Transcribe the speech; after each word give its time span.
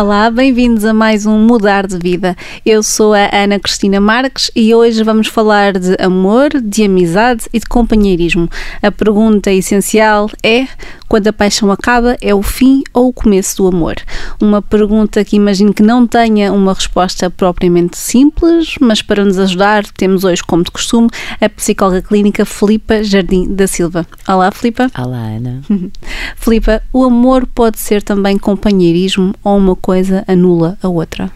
Olá, 0.00 0.30
bem-vindos 0.30 0.86
a 0.86 0.94
mais 0.94 1.26
um 1.26 1.38
Mudar 1.38 1.86
de 1.86 1.98
Vida. 1.98 2.34
Eu 2.64 2.82
sou 2.82 3.12
a 3.12 3.28
Ana 3.30 3.60
Cristina 3.60 4.00
Marques 4.00 4.50
e 4.56 4.74
hoje 4.74 5.04
vamos 5.04 5.26
falar 5.26 5.78
de 5.78 5.94
amor, 6.02 6.48
de 6.58 6.84
amizade 6.84 7.44
e 7.52 7.58
de 7.58 7.66
companheirismo. 7.66 8.48
A 8.82 8.90
pergunta 8.90 9.52
essencial 9.52 10.30
é: 10.42 10.66
quando 11.06 11.26
a 11.26 11.34
paixão 11.34 11.70
acaba, 11.70 12.16
é 12.22 12.34
o 12.34 12.40
fim 12.40 12.82
ou 12.94 13.08
o 13.08 13.12
começo 13.12 13.58
do 13.58 13.68
amor? 13.68 13.96
Uma 14.40 14.62
pergunta 14.62 15.22
que 15.22 15.36
imagino 15.36 15.74
que 15.74 15.82
não 15.82 16.06
tenha 16.06 16.50
uma 16.50 16.72
resposta 16.72 17.28
propriamente 17.28 17.98
simples, 17.98 18.76
mas 18.80 19.02
para 19.02 19.22
nos 19.22 19.38
ajudar, 19.38 19.84
temos 19.98 20.24
hoje, 20.24 20.42
como 20.42 20.64
de 20.64 20.70
costume, 20.70 21.10
a 21.38 21.48
psicóloga 21.50 22.00
clínica 22.00 22.46
Filipa 22.46 23.04
Jardim 23.04 23.54
da 23.54 23.66
Silva. 23.66 24.06
Olá, 24.26 24.50
Filipa. 24.50 24.90
Olá, 24.98 25.18
Ana. 25.18 25.60
Filipa, 26.36 26.82
o 26.90 27.04
amor 27.04 27.46
pode 27.46 27.78
ser 27.78 28.02
também 28.02 28.38
companheirismo 28.38 29.34
ou 29.44 29.58
uma 29.58 29.76
coisa 29.76 29.89
anula 30.26 30.78
a 30.82 30.88
outra? 30.88 31.30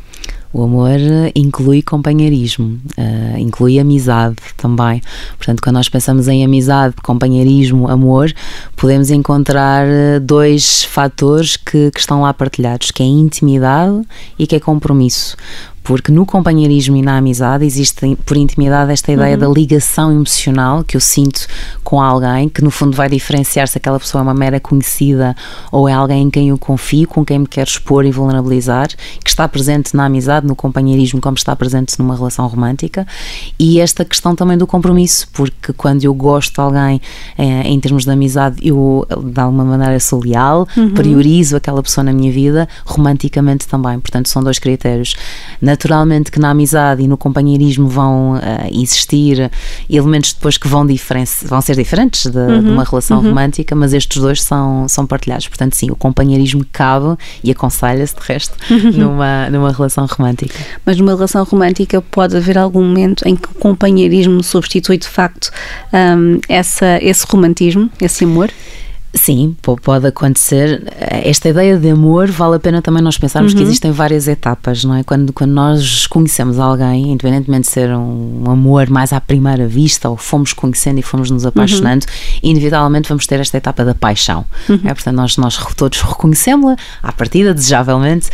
O 0.53 0.63
amor 0.63 1.01
inclui 1.35 1.83
companheirismo, 1.83 2.79
uh, 2.97 3.39
inclui 3.39 3.80
amizade 3.80 4.37
também. 4.57 5.03
Portanto, 5.37 5.61
quando 5.61 5.75
nós 5.75 5.89
pensamos 5.89 6.29
em 6.29 6.45
amizade, 6.45 6.95
companheirismo, 7.03 7.89
amor, 7.89 8.33
podemos 8.77 9.11
encontrar 9.11 9.85
eh, 9.85 10.21
dois 10.21 10.85
fatores 10.85 11.57
que, 11.57 11.91
que 11.91 11.99
estão 11.99 12.23
lá 12.23 12.33
partilhados, 12.33 12.93
que 12.93 13.03
é 13.03 13.07
intimidade 13.07 14.01
e 14.39 14.47
que 14.47 14.55
é 14.55 14.61
compromisso 14.61 15.37
porque 15.84 16.11
no 16.11 16.24
companheirismo 16.24 16.97
e 16.97 17.02
na 17.02 17.19
amizade 17.19 17.65
existe 17.65 18.16
por 18.24 18.38
intimidade 18.38 18.91
esta 18.91 19.12
ideia 19.12 19.35
uhum. 19.35 19.40
da 19.40 19.49
ligação 19.49 20.10
emocional 20.10 20.82
que 20.82 20.96
eu 20.96 21.01
sinto 21.01 21.46
com 21.85 22.01
alguém, 22.01 22.49
que 22.49 22.65
no 22.65 22.71
fundo 22.71 22.96
vai 22.96 23.07
diferenciar 23.07 23.68
se 23.68 23.77
aquela 23.77 24.01
pessoa 24.01 24.21
é 24.21 24.23
uma 24.23 24.32
mera 24.32 24.59
conhecida 24.59 25.37
ou 25.71 25.87
é 25.87 25.93
alguém 25.93 26.23
em 26.23 26.30
quem 26.30 26.49
eu 26.49 26.57
confio, 26.57 27.07
com 27.07 27.23
quem 27.23 27.40
me 27.40 27.46
quero 27.46 27.68
expor 27.68 28.07
e 28.07 28.10
vulnerabilizar, 28.10 28.88
que 29.23 29.29
está 29.29 29.46
presente 29.46 29.95
na 29.95 30.07
amizade, 30.07 30.46
no 30.46 30.57
companheirismo, 30.57 31.21
como 31.21 31.37
está 31.37 31.55
presente 31.55 31.99
numa 31.99 32.16
relação 32.16 32.46
romântica, 32.46 33.07
e 33.59 33.79
esta 33.79 34.07
questão 34.07 34.35
também 34.35 34.57
do 34.57 34.66
compromisso, 34.66 35.29
porque 35.35 35.74
quando 35.74 36.02
eu 36.02 36.15
gosto 36.15 36.55
de 36.55 36.60
alguém 36.60 37.01
eh, 37.37 37.68
em 37.68 37.79
termos 37.79 38.05
de 38.05 38.10
amizade, 38.10 38.57
eu 38.66 39.07
de 39.23 39.38
alguma 39.38 39.65
maneira 39.65 40.01
sou 40.01 40.24
leal, 40.24 40.66
uhum. 40.74 40.95
priorizo 40.95 41.57
aquela 41.57 41.82
pessoa 41.82 42.02
na 42.05 42.12
minha 42.12 42.32
vida, 42.32 42.66
romanticamente 42.87 43.68
também, 43.68 44.01
portanto 44.01 44.30
são 44.30 44.43
dois 44.43 44.59
critérios. 44.59 45.15
Na 45.60 45.74
naturalmente 45.75 46.30
que 46.30 46.39
na 46.39 46.51
amizade 46.51 47.03
e 47.03 47.09
no 47.09 47.17
companheirismo 47.17 47.89
vão 47.89 48.35
uh, 48.35 48.41
existir 48.71 49.51
elementos 49.91 50.33
depois 50.33 50.57
que 50.57 50.69
vão, 50.69 50.87
vão 51.45 51.61
ser 51.61 51.77
diferentes 51.77 52.27
de, 52.27 52.39
uhum, 52.39 52.63
de 52.63 52.71
uma 52.71 52.85
relação 52.85 53.19
uhum. 53.19 53.29
romântica, 53.29 53.75
mas 53.75 53.93
estes 53.93 54.23
dois 54.23 54.41
são, 54.41 54.87
são 54.89 55.05
partilhados. 55.05 55.49
Portanto, 55.49 55.75
sim, 55.75 55.91
o 55.91 55.97
companheirismo 55.97 56.65
cabe 56.73 57.17
e 57.43 57.51
aconselha-se, 57.51 58.15
de 58.15 58.21
resto, 58.23 58.55
uhum. 58.71 58.93
numa, 58.93 59.51
numa 59.51 59.73
relação 59.73 60.07
romântica. 60.07 60.55
Mas 60.87 60.97
numa 60.97 61.15
relação 61.15 61.43
romântica 61.45 62.01
pode 62.01 62.37
haver 62.37 62.57
algum 62.57 62.83
momento 62.83 63.27
em 63.27 63.35
que 63.35 63.49
o 63.49 63.55
companheirismo 63.55 64.43
substitui 64.45 64.97
de 64.97 65.09
facto 65.09 65.50
um, 65.93 66.39
essa, 66.49 66.99
esse 67.03 67.27
romantismo, 67.28 67.91
esse 68.00 68.25
amor? 68.25 68.50
Sim, 69.15 69.56
pode 69.62 70.09
acontecer. 70.09 70.82
Esta 70.98 71.48
ideia 71.48 71.78
de 71.78 71.88
amor 71.88 72.28
vale 72.31 72.56
a 72.56 72.59
pena 72.59 72.82
também 72.82 73.00
nós 73.00 73.16
pensarmos 73.16 73.53
uhum. 73.53 73.59
que 73.59 73.62
existem 73.62 73.93
várias 73.93 74.26
etapas, 74.26 74.82
não 74.82 74.97
é? 74.97 75.04
Quando, 75.04 75.32
quando 75.32 75.53
nós 75.53 76.09
conhecemos 76.09 76.59
alguém, 76.59 77.12
independentemente 77.12 77.69
de 77.69 77.71
ser 77.71 77.91
um 77.91 78.44
amor 78.50 78.91
mais 78.91 79.12
à 79.12 79.21
primeira 79.21 79.69
vista, 79.69 80.10
ou 80.10 80.16
fomos 80.16 80.53
conhecendo 80.53 80.98
e 80.98 81.03
fomos 81.03 81.31
nos 81.31 81.47
apaixonando, 81.47 82.04
uhum. 82.06 82.50
inevitavelmente 82.50 83.09
vamos 83.09 83.25
ter 83.25 83.39
esta 83.39 83.56
etapa 83.56 83.84
da 83.84 83.94
paixão. 83.94 84.44
Uhum. 84.69 84.81
É? 84.84 84.93
Portanto, 84.93 85.15
nós, 85.15 85.37
nós 85.37 85.56
todos 85.77 86.00
reconhecemos-la, 86.00 86.77
à 87.00 87.12
partida, 87.12 87.55
desejavelmente, 87.55 88.28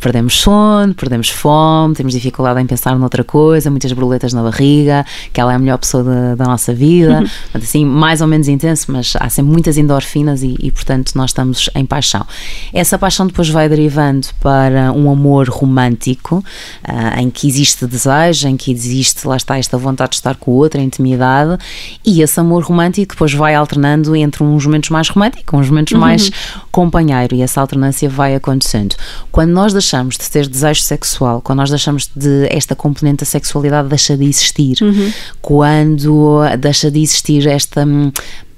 perdemos 0.00 0.40
sono, 0.40 0.94
perdemos 0.94 1.30
fome, 1.30 1.94
temos 1.94 2.12
dificuldade 2.12 2.60
em 2.60 2.66
pensar 2.66 2.98
noutra 2.98 3.22
coisa, 3.22 3.70
muitas 3.70 3.92
borboletas 3.92 4.32
na 4.32 4.42
barriga, 4.42 5.06
que 5.32 5.40
ela 5.40 5.52
é 5.52 5.56
a 5.56 5.58
melhor 5.60 5.78
pessoa 5.78 6.02
da, 6.02 6.34
da 6.34 6.44
nossa 6.44 6.74
vida. 6.74 7.20
Uhum. 7.20 7.28
Portanto, 7.28 7.62
assim, 7.62 7.84
mais 7.84 8.20
ou 8.20 8.26
menos 8.26 8.48
intenso, 8.48 8.90
mas 8.90 9.14
há 9.20 9.28
sempre 9.30 9.52
muitas 9.52 9.78
endorfinas 9.78 10.23
e, 10.42 10.56
e, 10.58 10.70
portanto, 10.70 11.12
nós 11.14 11.30
estamos 11.30 11.70
em 11.74 11.84
paixão. 11.84 12.26
Essa 12.72 12.98
paixão 12.98 13.26
depois 13.26 13.48
vai 13.48 13.68
derivando 13.68 14.26
para 14.40 14.92
um 14.92 15.10
amor 15.10 15.48
romântico, 15.48 16.44
uh, 16.88 17.20
em 17.20 17.30
que 17.30 17.46
existe 17.46 17.86
desejo, 17.86 18.48
em 18.48 18.56
que 18.56 18.70
existe, 18.72 19.26
lá 19.26 19.36
está, 19.36 19.58
esta 19.58 19.76
vontade 19.76 20.10
de 20.10 20.16
estar 20.16 20.36
com 20.36 20.52
o 20.52 20.54
outro, 20.54 20.80
a 20.80 20.82
intimidade, 20.82 21.58
e 22.04 22.22
esse 22.22 22.38
amor 22.40 22.62
romântico 22.64 23.14
depois 23.14 23.32
vai 23.32 23.54
alternando 23.54 24.14
entre 24.16 24.42
uns 24.42 24.64
momentos 24.64 24.90
mais 24.90 25.08
românticos, 25.08 25.58
uns 25.58 25.68
momentos 25.68 25.92
uhum. 25.92 26.00
mais 26.00 26.30
companheiro, 26.70 27.34
e 27.34 27.42
essa 27.42 27.60
alternância 27.60 28.08
vai 28.08 28.34
acontecendo. 28.34 28.94
Quando 29.30 29.50
nós 29.50 29.72
deixamos 29.72 30.16
de 30.16 30.30
ter 30.30 30.48
desejo 30.48 30.82
sexual, 30.82 31.40
quando 31.40 31.58
nós 31.58 31.70
deixamos 31.70 32.10
de 32.14 32.46
esta 32.50 32.74
componente 32.74 33.18
da 33.18 33.26
sexualidade 33.26 33.88
deixa 33.88 34.16
de 34.16 34.24
existir, 34.24 34.78
uhum. 34.82 35.12
quando 35.40 36.42
deixa 36.58 36.90
de 36.90 37.00
existir 37.00 37.46
esta 37.46 37.84
hum, 37.84 38.12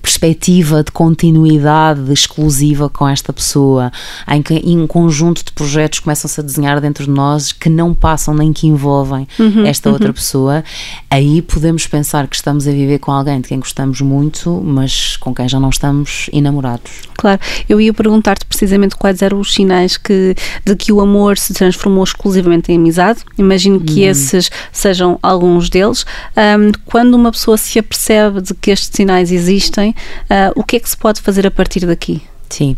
perspectiva 0.06 0.84
de 0.84 0.92
continuidade 0.92 2.12
exclusiva 2.12 2.88
com 2.88 3.08
esta 3.08 3.32
pessoa, 3.32 3.90
em 4.28 4.40
que 4.40 4.54
em 4.54 4.78
um 4.78 4.86
conjunto 4.86 5.44
de 5.44 5.50
projetos 5.50 5.98
começam-se 5.98 6.38
a 6.38 6.44
desenhar 6.44 6.80
dentro 6.80 7.04
de 7.04 7.10
nós 7.10 7.50
que 7.50 7.68
não 7.68 7.92
passam 7.92 8.32
nem 8.32 8.52
que 8.52 8.68
envolvem 8.68 9.26
uhum, 9.36 9.66
esta 9.66 9.88
uhum. 9.88 9.94
outra 9.94 10.12
pessoa, 10.12 10.62
aí 11.10 11.42
podemos 11.42 11.88
pensar 11.88 12.28
que 12.28 12.36
estamos 12.36 12.68
a 12.68 12.70
viver 12.70 13.00
com 13.00 13.10
alguém 13.10 13.40
de 13.40 13.48
quem 13.48 13.58
gostamos 13.58 14.00
muito, 14.00 14.62
mas 14.64 15.16
com 15.16 15.34
quem 15.34 15.48
já 15.48 15.58
não 15.58 15.70
estamos 15.70 16.30
enamorados. 16.32 16.92
Claro, 17.16 17.40
eu 17.68 17.80
ia 17.80 17.92
perguntar-te 17.92 18.44
precisamente 18.44 18.94
quais 18.94 19.22
eram 19.22 19.40
os 19.40 19.54
sinais 19.54 19.96
que, 19.96 20.36
de 20.64 20.76
que 20.76 20.92
o 20.92 21.00
amor 21.00 21.36
se 21.36 21.52
transformou 21.52 22.04
exclusivamente 22.04 22.70
em 22.70 22.76
amizade. 22.76 23.20
Imagino 23.36 23.80
que 23.80 24.02
hum. 24.02 24.10
esses 24.10 24.50
sejam 24.70 25.18
alguns 25.20 25.68
deles. 25.68 26.06
Um, 26.36 26.70
quando 26.84 27.14
uma 27.14 27.32
pessoa 27.32 27.56
se 27.56 27.78
apercebe 27.78 28.40
de 28.40 28.54
que 28.54 28.70
estes 28.70 28.90
sinais 28.92 29.32
existem, 29.32 29.95
o 30.54 30.62
que 30.62 30.76
é 30.76 30.80
que 30.80 30.88
se 30.88 30.96
pode 30.96 31.20
fazer 31.20 31.46
a 31.46 31.50
partir 31.50 31.86
daqui? 31.86 32.22
Sim, 32.48 32.76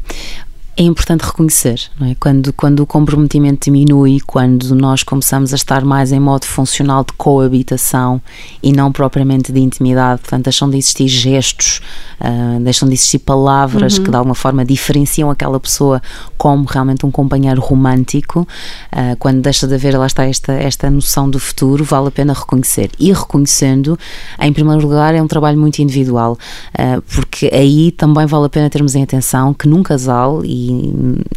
é 0.78 0.82
importante 0.84 1.22
reconhecer, 1.22 1.90
é? 2.00 2.14
Quando, 2.20 2.52
quando 2.52 2.80
o 2.80 2.86
comprometimento 2.86 3.64
diminui, 3.64 4.20
quando 4.20 4.76
nós 4.76 5.02
começamos 5.02 5.52
a 5.52 5.56
estar 5.56 5.84
mais 5.84 6.12
em 6.12 6.20
modo 6.20 6.44
funcional 6.44 7.02
de 7.02 7.12
coabitação 7.14 8.22
e 8.62 8.70
não 8.70 8.92
propriamente 8.92 9.50
de 9.50 9.58
intimidade, 9.58 10.20
portanto, 10.20 10.44
deixam 10.44 10.70
de 10.70 10.78
existir 10.78 11.08
gestos, 11.08 11.80
uh, 12.20 12.60
deixam 12.60 12.88
de 12.88 12.94
existir 12.94 13.18
palavras 13.18 13.98
uhum. 13.98 14.04
que 14.04 14.10
de 14.12 14.16
alguma 14.16 14.36
forma 14.36 14.64
diferenciam 14.64 15.28
aquela 15.28 15.58
pessoa 15.58 16.00
como 16.36 16.64
realmente 16.64 17.04
um 17.04 17.10
companheiro 17.10 17.60
romântico, 17.60 18.42
uh, 18.42 19.16
quando 19.18 19.40
deixa 19.40 19.66
de 19.66 19.74
haver, 19.74 19.98
lá 19.98 20.06
está, 20.06 20.26
esta, 20.26 20.52
esta 20.52 20.88
noção 20.88 21.28
do 21.28 21.40
futuro, 21.40 21.82
vale 21.82 22.06
a 22.06 22.12
pena 22.12 22.32
reconhecer. 22.32 22.92
E 23.00 23.12
reconhecendo, 23.12 23.98
em 24.38 24.52
primeiro 24.52 24.80
lugar, 24.80 25.12
é 25.12 25.20
um 25.20 25.26
trabalho 25.26 25.58
muito 25.58 25.80
individual, 25.80 26.38
uh, 26.78 27.02
porque 27.12 27.50
aí 27.52 27.90
também 27.90 28.26
vale 28.26 28.46
a 28.46 28.48
pena 28.48 28.70
termos 28.70 28.94
em 28.94 29.02
atenção 29.02 29.52
que 29.52 29.66
num 29.66 29.82
casal 29.82 30.44
e 30.44 30.67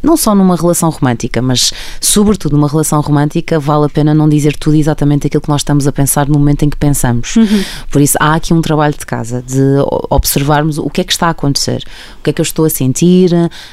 não 0.01 0.17
só 0.17 0.33
numa 0.35 0.55
relação 0.55 0.89
romântica, 0.89 1.41
mas 1.41 1.73
sobretudo 1.99 2.55
numa 2.55 2.67
relação 2.67 2.99
romântica, 3.01 3.59
vale 3.59 3.85
a 3.85 3.89
pena 3.89 4.13
não 4.13 4.27
dizer 4.27 4.55
tudo 4.55 4.75
exatamente 4.75 5.27
aquilo 5.27 5.41
que 5.41 5.49
nós 5.49 5.61
estamos 5.61 5.87
a 5.87 5.91
pensar 5.91 6.27
no 6.27 6.37
momento 6.37 6.63
em 6.63 6.69
que 6.69 6.77
pensamos. 6.77 7.35
Uhum. 7.35 7.63
Por 7.89 8.01
isso, 8.01 8.17
há 8.19 8.35
aqui 8.35 8.53
um 8.53 8.61
trabalho 8.61 8.93
de 8.97 9.05
casa, 9.05 9.41
de 9.41 9.61
observarmos 10.09 10.77
o 10.77 10.89
que 10.89 11.01
é 11.01 11.03
que 11.03 11.11
está 11.11 11.27
a 11.27 11.31
acontecer, 11.31 11.83
o 12.19 12.23
que 12.23 12.29
é 12.29 12.33
que 12.33 12.41
eu 12.41 12.43
estou 12.43 12.65
a 12.65 12.69
sentir, 12.69 13.31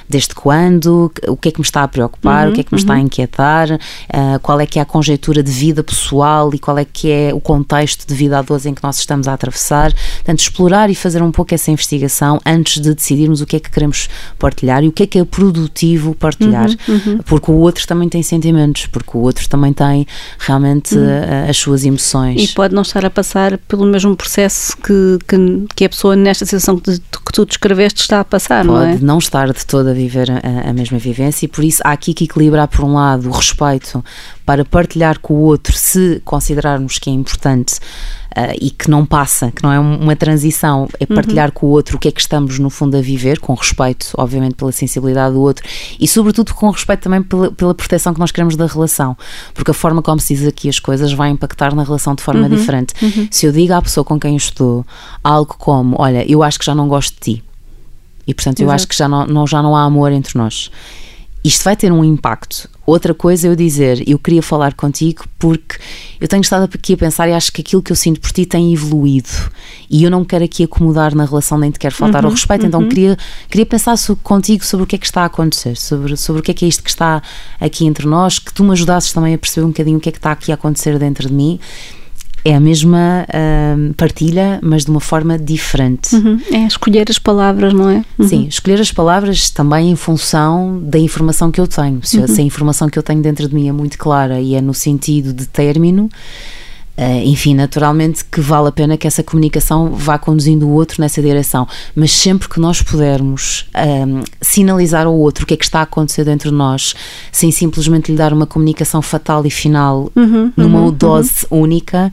desde 0.08 0.34
quando, 0.34 1.12
o 1.26 1.36
que 1.36 1.48
é 1.48 1.52
que 1.52 1.58
me 1.58 1.64
está 1.64 1.82
a 1.82 1.88
preocupar, 1.88 2.46
uhum. 2.46 2.52
o 2.52 2.54
que 2.54 2.60
é 2.60 2.64
que 2.64 2.72
me 2.72 2.76
uhum. 2.76 2.84
está 2.84 2.94
a 2.94 2.96
uhum. 2.96 3.02
inquietar, 3.02 3.70
uh, 3.72 4.40
qual 4.42 4.60
é 4.60 4.66
que 4.66 4.78
é 4.78 4.82
a 4.82 4.86
conjectura 4.86 5.42
de 5.42 5.50
vida 5.50 5.82
pessoal 5.82 6.54
e 6.54 6.58
qual 6.58 6.78
é 6.78 6.84
que 6.84 7.10
é 7.10 7.34
o 7.34 7.40
contexto 7.40 8.06
de 8.06 8.14
vida 8.14 8.38
a 8.38 8.42
dois 8.42 8.66
em 8.66 8.74
que 8.74 8.82
nós 8.82 8.98
estamos 8.98 9.28
a 9.28 9.34
atravessar. 9.34 9.92
Portanto, 9.92 10.40
explorar 10.40 10.90
e 10.90 10.94
fazer 10.94 11.22
um 11.22 11.30
pouco 11.30 11.54
essa 11.54 11.70
investigação 11.70 12.40
antes 12.44 12.80
de 12.80 12.94
decidirmos 12.94 13.40
o 13.40 13.46
que 13.46 13.56
é 13.56 13.60
que 13.60 13.70
queremos 13.70 14.08
partilhar 14.38 14.82
e 14.82 14.88
o 14.88 14.92
que 14.92 15.02
é 15.02 15.06
que 15.06 15.18
é 15.18 15.22
produtivo 15.52 16.14
partilhar, 16.14 16.68
uhum, 16.88 17.00
uhum. 17.06 17.18
porque 17.24 17.50
o 17.50 17.54
outro 17.54 17.86
também 17.86 18.08
tem 18.08 18.22
sentimentos, 18.22 18.86
porque 18.86 19.16
o 19.16 19.20
outro 19.20 19.48
também 19.48 19.72
tem 19.72 20.06
realmente 20.38 20.94
uhum. 20.94 21.08
Eh, 21.08 21.46
as 21.48 21.56
suas 21.56 21.84
emoções. 21.84 22.42
E 22.42 22.54
pode 22.54 22.74
não 22.74 22.82
estar 22.82 23.04
a 23.04 23.10
passar 23.10 23.58
pelo 23.58 23.86
mesmo 23.86 24.14
processo 24.16 24.76
que, 24.76 25.18
que, 25.26 25.66
que 25.74 25.84
a 25.84 25.88
pessoa 25.88 26.14
nesta 26.14 26.44
situação 26.44 26.78
que, 26.78 26.98
que 26.98 27.32
tu 27.32 27.46
descreveste 27.46 28.02
está 28.02 28.20
a 28.20 28.24
passar, 28.24 28.64
pode 28.64 28.68
não 28.68 28.82
é? 28.82 28.92
Pode 28.92 29.04
não 29.04 29.18
estar 29.18 29.52
de 29.52 29.64
toda 29.66 29.90
a 29.90 29.94
viver 29.94 30.30
a, 30.30 30.70
a 30.70 30.72
mesma 30.72 30.98
vivência 30.98 31.46
e 31.46 31.48
por 31.48 31.64
isso 31.64 31.82
há 31.84 31.92
aqui 31.92 32.12
que 32.12 32.24
equilibrar 32.24 32.68
por 32.68 32.84
um 32.84 32.94
lado 32.94 33.28
o 33.28 33.32
respeito 33.32 34.04
para 34.48 34.64
partilhar 34.64 35.18
com 35.18 35.34
o 35.34 35.40
outro 35.40 35.76
se 35.76 36.22
considerarmos 36.24 36.96
que 36.96 37.10
é 37.10 37.12
importante 37.12 37.74
uh, 37.74 38.56
e 38.58 38.70
que 38.70 38.88
não 38.90 39.04
passa, 39.04 39.50
que 39.50 39.62
não 39.62 39.70
é 39.70 39.78
uma 39.78 40.16
transição, 40.16 40.88
é 40.98 41.04
uhum. 41.04 41.14
partilhar 41.14 41.48
uhum. 41.48 41.54
com 41.54 41.66
o 41.66 41.68
outro 41.68 41.98
o 41.98 42.00
que 42.00 42.08
é 42.08 42.10
que 42.10 42.18
estamos 42.18 42.58
no 42.58 42.70
fundo 42.70 42.96
a 42.96 43.02
viver, 43.02 43.40
com 43.40 43.52
respeito, 43.52 44.10
obviamente, 44.16 44.54
pela 44.54 44.72
sensibilidade 44.72 45.34
do 45.34 45.42
outro 45.42 45.68
e, 46.00 46.08
sobretudo, 46.08 46.54
com 46.54 46.70
respeito 46.70 47.02
também 47.02 47.22
pela, 47.22 47.52
pela 47.52 47.74
proteção 47.74 48.14
que 48.14 48.20
nós 48.20 48.32
queremos 48.32 48.56
da 48.56 48.64
relação, 48.64 49.14
porque 49.52 49.70
a 49.70 49.74
forma 49.74 50.00
como 50.00 50.18
se 50.18 50.34
diz 50.34 50.46
aqui 50.46 50.70
as 50.70 50.78
coisas 50.78 51.12
vai 51.12 51.28
impactar 51.28 51.74
na 51.74 51.82
relação 51.82 52.14
de 52.14 52.22
forma 52.22 52.48
uhum. 52.48 52.56
diferente. 52.56 52.94
Uhum. 53.02 53.28
Se 53.30 53.44
eu 53.44 53.52
digo 53.52 53.74
à 53.74 53.82
pessoa 53.82 54.02
com 54.02 54.18
quem 54.18 54.34
estou 54.34 54.82
algo 55.22 55.56
como: 55.58 55.94
Olha, 55.98 56.24
eu 56.26 56.42
acho 56.42 56.58
que 56.58 56.64
já 56.64 56.74
não 56.74 56.88
gosto 56.88 57.12
de 57.16 57.34
ti. 57.34 57.44
E 58.26 58.32
portanto, 58.32 58.60
eu 58.60 58.68
Exato. 58.68 58.74
acho 58.76 58.88
que 58.88 58.96
já 58.96 59.08
não, 59.08 59.26
não, 59.26 59.46
já 59.46 59.62
não 59.62 59.76
há 59.76 59.84
amor 59.84 60.10
entre 60.10 60.38
nós 60.38 60.70
isto 61.44 61.64
vai 61.64 61.76
ter 61.76 61.92
um 61.92 62.04
impacto. 62.04 62.68
Outra 62.84 63.12
coisa 63.12 63.46
é 63.46 63.50
eu 63.50 63.56
dizer, 63.56 64.02
eu 64.08 64.18
queria 64.18 64.42
falar 64.42 64.72
contigo 64.74 65.24
porque 65.38 65.76
eu 66.18 66.26
tenho 66.26 66.40
estado 66.40 66.64
aqui 66.64 66.94
a 66.94 66.96
pensar 66.96 67.28
e 67.28 67.32
acho 67.32 67.52
que 67.52 67.60
aquilo 67.60 67.82
que 67.82 67.92
eu 67.92 67.96
sinto 67.96 68.18
por 68.18 68.32
ti 68.32 68.46
tem 68.46 68.72
evoluído 68.72 69.28
e 69.90 70.04
eu 70.04 70.10
não 70.10 70.24
quero 70.24 70.44
aqui 70.44 70.64
acomodar 70.64 71.14
na 71.14 71.26
relação 71.26 71.58
nem 71.58 71.70
te 71.70 71.78
quero 71.78 71.94
faltar 71.94 72.22
uhum, 72.22 72.30
ao 72.30 72.34
respeito, 72.34 72.64
então 72.64 72.80
uhum. 72.80 72.86
então 72.86 72.94
queria, 72.94 73.18
queria 73.50 73.66
pensar 73.66 73.96
sobre, 73.98 74.22
contigo 74.22 74.64
sobre 74.64 74.84
o 74.84 74.86
que 74.86 74.96
é 74.96 74.98
que 74.98 75.04
está 75.04 75.22
a 75.22 75.26
acontecer, 75.26 75.76
sobre, 75.76 76.16
sobre 76.16 76.40
o 76.40 76.42
que 76.42 76.50
é 76.50 76.54
que 76.54 76.64
é 76.64 76.68
isto 76.68 76.82
que 76.82 76.90
está 76.90 77.22
aqui 77.60 77.86
entre 77.86 78.06
nós, 78.06 78.38
que 78.38 78.52
tu 78.52 78.64
me 78.64 78.72
ajudasses 78.72 79.12
também 79.12 79.34
a 79.34 79.38
perceber 79.38 79.66
um 79.66 79.68
bocadinho 79.70 79.98
o 79.98 80.00
que 80.00 80.08
é 80.08 80.12
que 80.12 80.18
está 80.18 80.32
aqui 80.32 80.50
a 80.50 80.54
acontecer 80.54 80.98
dentro 80.98 81.28
de 81.28 81.34
mim 81.34 81.60
é 82.48 82.54
a 82.54 82.60
mesma 82.60 83.26
uh, 83.28 83.94
partilha, 83.94 84.58
mas 84.62 84.84
de 84.84 84.90
uma 84.90 85.00
forma 85.00 85.38
diferente. 85.38 86.16
Uhum. 86.16 86.40
É 86.50 86.66
escolher 86.66 87.06
as 87.10 87.18
palavras, 87.18 87.74
não 87.74 87.90
é? 87.90 88.02
Uhum. 88.18 88.26
Sim, 88.26 88.46
escolher 88.48 88.80
as 88.80 88.90
palavras 88.90 89.50
também 89.50 89.90
em 89.90 89.96
função 89.96 90.80
da 90.82 90.98
informação 90.98 91.50
que 91.50 91.60
eu 91.60 91.66
tenho. 91.66 92.00
Se, 92.02 92.18
uhum. 92.18 92.26
se 92.26 92.40
a 92.40 92.44
informação 92.44 92.88
que 92.88 92.98
eu 92.98 93.02
tenho 93.02 93.20
dentro 93.20 93.46
de 93.46 93.54
mim 93.54 93.68
é 93.68 93.72
muito 93.72 93.98
clara 93.98 94.40
e 94.40 94.54
é 94.54 94.62
no 94.62 94.72
sentido 94.72 95.34
de 95.34 95.46
término, 95.46 96.08
enfim, 97.24 97.54
naturalmente 97.54 98.24
que 98.24 98.40
vale 98.40 98.68
a 98.68 98.72
pena 98.72 98.96
que 98.96 99.06
essa 99.06 99.22
comunicação 99.22 99.92
vá 99.92 100.18
conduzindo 100.18 100.66
o 100.66 100.72
outro 100.72 101.00
nessa 101.00 101.22
direção, 101.22 101.66
mas 101.94 102.10
sempre 102.10 102.48
que 102.48 102.58
nós 102.58 102.82
pudermos 102.82 103.66
um, 103.76 104.22
sinalizar 104.40 105.06
ao 105.06 105.14
outro 105.14 105.44
o 105.44 105.46
que 105.46 105.54
é 105.54 105.56
que 105.56 105.64
está 105.64 105.78
a 105.80 105.82
acontecer 105.82 106.24
dentro 106.24 106.50
de 106.50 106.56
nós, 106.56 106.94
sem 107.30 107.52
simplesmente 107.52 108.10
lhe 108.10 108.18
dar 108.18 108.32
uma 108.32 108.46
comunicação 108.46 109.00
fatal 109.00 109.46
e 109.46 109.50
final 109.50 110.10
uhum, 110.16 110.52
numa 110.56 110.80
uhum, 110.80 110.92
dose 110.92 111.46
uhum. 111.50 111.62
única, 111.62 112.12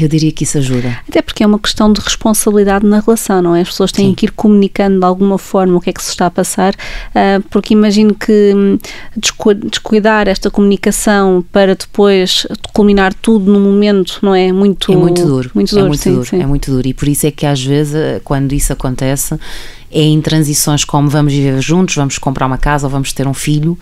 eu 0.00 0.08
diria 0.08 0.32
que 0.32 0.44
isso 0.44 0.58
ajuda. 0.58 0.98
Até 1.08 1.22
porque 1.22 1.42
é 1.42 1.46
uma 1.46 1.58
questão 1.58 1.92
de 1.92 2.00
responsabilidade 2.00 2.86
na 2.86 3.00
relação, 3.00 3.40
não 3.42 3.54
é? 3.54 3.60
As 3.60 3.68
pessoas 3.68 3.92
têm 3.92 4.08
Sim. 4.08 4.14
que 4.14 4.26
ir 4.26 4.32
comunicando 4.32 4.98
de 4.98 5.04
alguma 5.04 5.38
forma 5.38 5.76
o 5.76 5.80
que 5.80 5.90
é 5.90 5.92
que 5.92 6.02
se 6.02 6.10
está 6.10 6.26
a 6.26 6.30
passar, 6.30 6.74
ah, 7.14 7.40
porque 7.50 7.74
imagino 7.74 8.14
que 8.14 8.52
hum, 8.54 8.78
descuidar 9.70 10.28
esta 10.28 10.50
comunicação 10.50 11.44
para 11.52 11.74
depois 11.74 12.46
culminar 12.72 13.14
tudo 13.14 13.52
num 13.52 13.60
momento, 13.60 14.18
não 14.22 14.34
é? 14.34 14.52
Muito, 14.52 14.92
é 14.92 14.96
muito 14.96 15.24
duro. 15.24 15.50
Muito 15.54 15.70
duro, 15.70 15.84
é 15.84 15.88
muito 15.88 16.02
sim, 16.02 16.14
duro, 16.14 16.26
sim. 16.26 16.40
é 16.42 16.46
muito 16.46 16.70
duro. 16.70 16.86
E 16.86 16.94
por 16.94 17.08
isso 17.08 17.26
é 17.26 17.30
que 17.30 17.46
às 17.46 17.62
vezes, 17.62 18.20
quando 18.24 18.52
isso 18.52 18.72
acontece, 18.72 19.38
é 19.90 20.02
em 20.02 20.20
transições 20.20 20.84
como 20.84 21.08
vamos 21.08 21.32
viver 21.32 21.60
juntos, 21.60 21.94
vamos 21.94 22.18
comprar 22.18 22.46
uma 22.46 22.58
casa 22.58 22.86
ou 22.86 22.90
vamos 22.90 23.12
ter 23.12 23.26
um 23.26 23.34
filho 23.34 23.78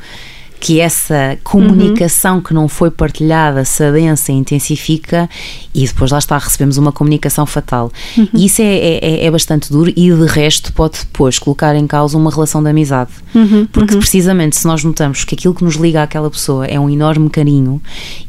que 0.61 0.79
essa 0.79 1.39
comunicação 1.43 2.37
uhum. 2.37 2.43
que 2.43 2.53
não 2.53 2.69
foi 2.69 2.91
partilhada 2.91 3.65
se 3.65 3.83
adensa 3.83 4.31
e 4.31 4.35
intensifica 4.35 5.29
e 5.75 5.87
depois 5.87 6.11
lá 6.11 6.19
está, 6.19 6.37
recebemos 6.37 6.77
uma 6.77 6.93
comunicação 6.93 7.47
fatal. 7.47 7.91
Uhum. 8.17 8.29
E 8.35 8.45
isso 8.45 8.61
é, 8.61 8.77
é, 8.77 9.25
é, 9.25 9.31
bastante 9.31 9.73
duro 9.73 9.91
e 9.97 10.11
de 10.13 10.27
resto 10.27 10.71
pode 10.75 10.99
depois 10.99 11.39
colocar 11.39 11.75
em 11.75 11.87
causa 11.87 12.19
uma 12.19 12.31
relação 12.31 12.63
de 12.63 12.69
amizade. 12.69 13.11
Uhum. 13.35 13.67
Porque 13.73 13.95
uhum. 13.95 14.01
precisamente 14.01 14.57
se 14.57 14.67
nós 14.67 14.85
notamos 14.85 15.25
que 15.25 15.35
aquilo 15.35 15.55
que 15.55 15.65
nos 15.65 15.77
liga 15.77 16.03
àquela 16.03 16.31
pessoa 16.31 16.67
é 16.67 16.79
um 16.79 16.91
enorme 16.91 17.31
carinho 17.31 17.81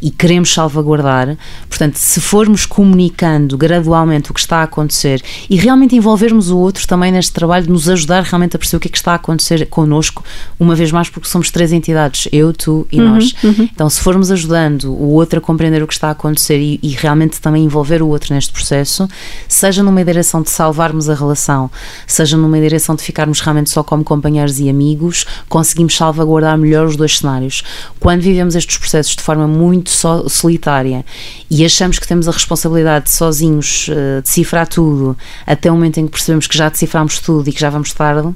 e 0.01 0.10
queremos 0.10 0.54
salvaguardar, 0.54 1.38
portanto, 1.68 1.95
se 1.95 2.22
formos 2.22 2.66
comunicando 2.66 3.57
gradualmente 3.57 4.31
o 4.31 4.34
que 4.34 4.39
está 4.39 4.57
a 4.57 4.63
acontecer 4.63 5.22
e 5.50 5.57
realmente 5.57 5.98
envolvermos 5.98 6.50
o 6.50 6.57
outro 6.57 6.88
também 6.88 7.12
neste 7.12 7.34
trabalho 7.34 7.66
de 7.66 7.72
nos 7.72 7.89
ajudar 7.89 8.24
realmente 8.24 8.56
a 8.56 8.60
perceber 8.60 8.77
o 8.77 8.80
que 8.80 8.88
é 8.88 8.92
que 8.92 8.98
está 8.98 9.12
a 9.12 9.16
acontecer 9.16 9.66
connosco, 9.68 10.24
uma 10.57 10.75
vez 10.75 10.94
mais 10.94 11.10
porque 11.10 11.27
somos 11.27 11.51
três 11.51 11.74
entidades 11.74 12.21
eu, 12.32 12.54
tu 12.54 12.88
e 12.92 13.00
uhum, 13.00 13.10
nós. 13.10 13.34
Uhum. 13.44 13.70
Então, 13.74 13.90
se 13.90 14.02
formos 14.02 14.32
ajudando 14.32 14.86
o 14.86 15.14
outro 15.14 15.40
a 15.40 15.42
compreender 15.42 15.82
o 15.82 15.88
que 15.88 15.94
está 15.94 16.10
a 16.10 16.12
acontecer 16.12 16.60
e, 16.60 16.80
e, 16.82 16.90
realmente 16.90 17.40
também 17.40 17.64
envolver 17.64 18.02
o 18.02 18.08
outro 18.08 18.34
neste 18.34 18.52
processo, 18.52 19.08
seja 19.48 19.84
numa 19.84 20.04
direção 20.04 20.42
de 20.42 20.50
salvarmos 20.50 21.10
a 21.10 21.14
relação, 21.14 21.70
seja 22.06 22.38
numa 22.38 22.60
direção 22.60 22.96
de 22.96 23.04
ficarmos 23.04 23.40
realmente 23.40 23.70
só 23.70 23.84
como 23.84 24.04
companheiros 24.04 24.60
e 24.60 24.70
amigos, 24.70 25.26
conseguimos 25.48 25.96
salvaguardar 25.96 26.58
melhor 26.58 26.86
os 26.86 26.96
dois 26.96 27.18
cenários. 27.18 27.64
Quando 28.00 28.22
vivemos 28.22 28.56
estes 28.56 28.78
processos 28.78 29.16
de 29.16 29.22
forma 29.22 29.48
muito 29.48 29.90
so, 29.90 30.28
solitária 30.30 31.06
e 31.50 31.66
achamos 31.66 32.00
que 32.00 32.08
temos 32.08 32.28
a 32.28 32.32
responsabilidade 32.32 33.06
de 33.06 33.12
sozinhos 33.12 33.88
uh, 33.90 34.22
decifrar 34.22 34.68
tudo, 34.68 35.18
até 35.46 35.70
o 35.72 35.74
momento 35.74 36.00
em 36.00 36.06
que 36.06 36.12
percebemos 36.12 36.48
que 36.48 36.58
já 36.58 36.70
deciframos 36.70 37.20
tudo 37.20 37.50
e 37.50 37.54
que 37.54 37.60
já 37.60 37.70
vamos 37.70 37.94
tarde, 37.94 38.34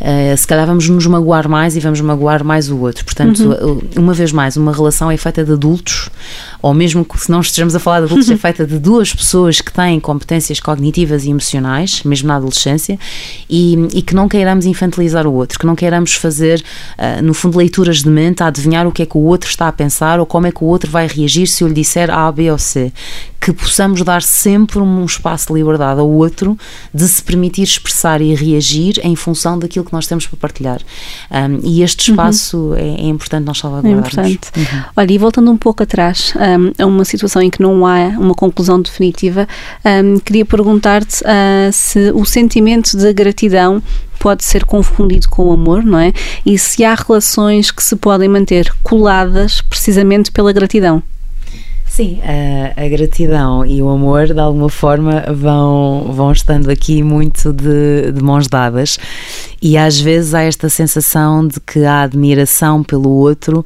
uh, 0.00 0.36
se 0.36 0.46
calhar 0.46 0.66
vamos 0.66 0.88
nos 0.88 1.06
magoar 1.06 1.48
mais 1.48 1.76
e 1.76 1.80
vamos 1.80 2.00
magoar 2.00 2.44
mais 2.44 2.70
o 2.70 2.78
outro. 2.78 3.04
Portanto, 3.04 3.40
uhum. 3.40 3.80
uma 3.96 4.14
vez 4.14 4.32
mais, 4.32 4.56
uma 4.56 4.72
relação 4.72 5.10
é 5.10 5.16
feita 5.16 5.44
de 5.44 5.52
adultos, 5.52 6.08
ou 6.62 6.72
mesmo 6.74 7.04
que 7.04 7.18
se 7.18 7.30
não 7.30 7.40
estejamos 7.40 7.74
a 7.74 7.78
falar 7.78 8.00
de 8.00 8.06
adultos, 8.06 8.30
é 8.30 8.36
feita 8.38 8.66
de 8.66 8.78
duas 8.78 9.12
pessoas 9.14 9.60
que 9.60 9.72
têm 9.72 10.00
competências 10.00 10.60
cognitivas 10.60 11.24
e 11.24 11.30
emocionais, 11.30 12.02
mesmo 12.04 12.28
na 12.28 12.36
adolescência, 12.36 12.98
e, 13.48 13.74
e 13.94 14.02
que 14.02 14.14
não 14.14 14.28
queiramos 14.28 14.66
infantilizar 14.66 15.26
o 15.26 15.32
outro, 15.32 15.58
que 15.58 15.66
não 15.66 15.76
queiramos 15.76 16.14
fazer, 16.14 16.62
uh, 16.98 17.22
no 17.22 17.34
fundo, 17.34 17.58
leituras 17.58 18.02
de 18.02 18.08
mente, 18.08 18.42
a 18.42 18.46
adivinhar 18.46 18.86
o 18.86 18.92
que 18.92 19.02
é 19.02 19.06
que 19.06 19.16
o 19.16 19.22
outro 19.22 19.48
está 19.48 19.68
a 19.68 19.72
pensar 19.72 20.20
ou 20.20 20.26
como 20.26 20.46
é 20.46 20.52
que 20.52 20.62
o 20.62 20.66
outro 20.66 20.90
vai 20.90 21.06
reagir 21.06 21.46
se 21.46 21.62
eu 21.62 21.68
lhe 21.68 21.74
disser 21.74 22.10
A, 22.10 22.30
B 22.30 22.50
ou 22.50 22.58
C. 22.58 22.92
Que 23.40 23.52
possamos 23.52 24.02
dar 24.02 24.22
sempre 24.22 24.78
um 24.78 25.04
espaço 25.04 25.48
de 25.48 25.54
liberdade 25.54 25.98
ao 25.98 26.08
outro 26.08 26.58
de 26.92 27.08
se 27.08 27.22
permitir 27.22 27.62
expressar 27.62 28.20
e 28.20 28.34
reagir 28.34 29.00
em 29.02 29.16
função 29.16 29.58
daquilo 29.58 29.84
que 29.84 29.92
nós 29.92 30.06
temos 30.06 30.26
para 30.26 30.36
partilhar. 30.36 30.80
Um, 31.30 31.60
e 31.64 31.82
este 31.82 32.10
uhum. 32.10 32.14
espaço 32.14 32.56
uhum. 32.58 32.74
é, 32.74 33.00
é 33.00 33.06
importante 33.06 33.44
nós 33.44 33.58
salvaguardarmos. 33.58 34.18
É 34.18 34.30
importante. 34.30 34.50
Uhum. 34.58 34.82
Olha, 34.96 35.12
e 35.12 35.18
voltando 35.18 35.50
um 35.50 35.56
pouco 35.56 35.82
atrás, 35.82 36.34
um, 36.36 36.82
a 36.82 36.86
uma 36.86 37.04
situação 37.04 37.40
em 37.40 37.50
que 37.50 37.62
não 37.62 37.86
há 37.86 38.08
uma 38.18 38.34
conclusão 38.34 38.80
definitiva, 38.80 39.48
um, 40.04 40.18
queria 40.18 40.44
perguntar-te 40.44 41.22
uh, 41.22 41.72
se 41.72 42.12
o 42.12 42.24
sentimento 42.24 42.96
de 42.96 43.12
gratidão 43.12 43.82
pode 44.20 44.44
ser 44.44 44.64
confundido 44.64 45.28
com 45.28 45.46
o 45.46 45.52
amor, 45.52 45.82
não 45.82 45.98
é? 45.98 46.12
E 46.44 46.58
se 46.58 46.84
há 46.84 46.94
relações 46.94 47.70
que 47.70 47.82
se 47.82 47.96
podem 47.96 48.28
manter 48.28 48.70
coladas 48.82 49.62
precisamente 49.62 50.30
pela 50.30 50.52
gratidão. 50.52 51.02
Sim, 52.00 52.18
a, 52.22 52.82
a, 52.82 52.88
gratidão 52.88 53.66
e 53.66 53.82
o 53.82 53.88
amor 53.90 54.28
de 54.28 54.40
alguma 54.40 54.70
forma 54.70 55.22
vão, 55.34 56.10
vão 56.10 56.32
estando 56.32 56.70
aqui 56.70 57.02
muito 57.02 57.52
de, 57.52 58.10
de, 58.10 58.22
mãos 58.22 58.48
dadas. 58.48 58.98
E 59.60 59.76
às 59.76 60.00
vezes 60.00 60.32
há 60.32 60.40
esta 60.40 60.70
sensação 60.70 61.46
de 61.46 61.60
que 61.60 61.84
a 61.84 62.00
admiração 62.00 62.82
pelo 62.82 63.10
outro 63.10 63.62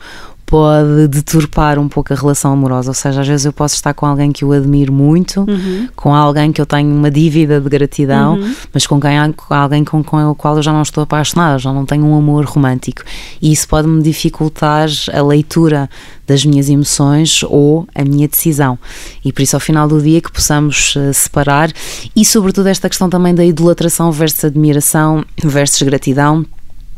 pode 0.46 1.08
deturpar 1.08 1.78
um 1.78 1.88
pouco 1.88 2.12
a 2.12 2.16
relação 2.16 2.52
amorosa. 2.52 2.90
Ou 2.90 2.94
seja, 2.94 3.20
às 3.20 3.26
vezes 3.26 3.46
eu 3.46 3.52
posso 3.52 3.74
estar 3.74 3.94
com 3.94 4.06
alguém 4.06 4.30
que 4.30 4.44
eu 4.44 4.52
admiro 4.52 4.92
muito, 4.92 5.40
uhum. 5.40 5.88
com 5.96 6.14
alguém 6.14 6.52
que 6.52 6.60
eu 6.60 6.66
tenho 6.66 6.94
uma 6.94 7.10
dívida 7.10 7.60
de 7.60 7.68
gratidão, 7.68 8.36
uhum. 8.36 8.54
mas 8.72 8.86
com, 8.86 9.00
quem, 9.00 9.16
alguém 9.50 9.84
com, 9.84 10.02
com 10.02 10.30
o 10.30 10.34
qual 10.34 10.56
eu 10.56 10.62
já 10.62 10.72
não 10.72 10.82
estou 10.82 11.02
apaixonada, 11.02 11.58
já 11.58 11.72
não 11.72 11.84
tenho 11.86 12.04
um 12.04 12.16
amor 12.16 12.44
romântico. 12.44 13.02
E 13.40 13.52
isso 13.52 13.66
pode-me 13.66 14.02
dificultar 14.02 14.88
a 15.12 15.22
leitura 15.22 15.88
das 16.26 16.44
minhas 16.44 16.68
emoções 16.68 17.42
ou 17.44 17.86
a 17.94 18.04
minha 18.04 18.28
decisão. 18.28 18.78
E 19.24 19.32
por 19.32 19.42
isso, 19.42 19.56
ao 19.56 19.60
final 19.60 19.86
do 19.88 20.00
dia, 20.00 20.20
que 20.20 20.32
possamos 20.32 20.96
uh, 20.96 21.12
separar 21.12 21.70
e, 22.14 22.24
sobretudo, 22.24 22.68
esta 22.68 22.88
questão 22.88 23.10
também 23.10 23.34
da 23.34 23.44
idolatração 23.44 24.10
versus 24.10 24.44
admiração 24.44 25.24
versus 25.42 25.82
gratidão 25.82 26.44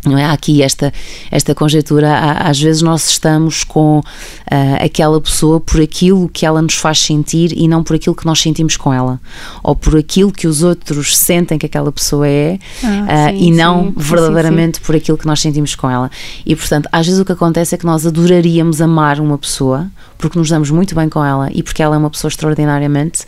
não 0.05 0.17
é? 0.17 0.25
Há 0.25 0.33
aqui 0.33 0.63
esta, 0.63 0.93
esta 1.31 1.55
conjectura, 1.55 2.39
às 2.41 2.61
vezes 2.61 2.83
nós 2.83 3.09
estamos 3.09 3.65
com 3.65 3.99
uh, 3.99 4.05
aquela 4.85 5.21
pessoa 5.21 5.61
por 5.61 5.81
aquilo 5.81 6.29
que 6.29 6.47
ela 6.47 6.63
nos 6.63 6.75
faz 6.75 7.01
sentir 7.01 7.53
e 7.57 7.67
não 7.67 7.83
por 7.83 7.97
aquilo 7.97 8.15
que 8.15 8.25
nós 8.25 8.41
sentimos 8.41 8.77
com 8.77 8.93
ela, 8.93 9.21
ou 9.63 9.75
por 9.75 9.97
aquilo 9.97 10.33
que 10.33 10.47
os 10.47 10.63
outros 10.63 11.17
sentem 11.17 11.59
que 11.59 11.67
aquela 11.67 11.91
pessoa 11.91 12.27
é 12.27 12.59
ah, 12.85 13.33
uh, 13.33 13.37
sim, 13.37 13.49
e 13.49 13.51
não 13.51 13.87
sim, 13.87 13.95
verdadeiramente 13.97 14.79
sim, 14.79 14.85
por 14.85 14.95
aquilo 14.95 15.19
que 15.19 15.27
nós 15.27 15.41
sentimos 15.41 15.75
com 15.75 15.91
ela. 15.91 16.11
E 16.45 16.55
portanto, 16.55 16.89
às 16.93 17.07
vezes 17.07 17.21
o 17.21 17.25
que 17.25 17.33
acontece 17.33 17.75
é 17.75 17.79
que 17.79 17.87
nós 17.87 18.07
adoraríamos 18.07 18.81
amar 18.81 19.21
uma 19.21 19.39
pessoa 19.39 19.91
porque 20.19 20.39
nos 20.39 20.49
damos 20.49 20.71
muito 20.71 20.95
bem 20.95 21.09
com 21.09 21.25
ela 21.25 21.51
e 21.53 21.63
porque 21.63 21.83
ela 21.83 21.95
é 21.95 21.99
uma 21.99 22.11
pessoa 22.11 22.29
extraordinariamente 22.29 23.25